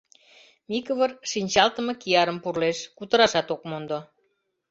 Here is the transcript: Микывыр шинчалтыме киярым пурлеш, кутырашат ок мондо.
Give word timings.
Микывыр 0.69 1.11
шинчалтыме 1.31 1.93
киярым 2.01 2.37
пурлеш, 2.43 2.77
кутырашат 2.97 3.47
ок 3.53 3.61
мондо. 3.69 3.99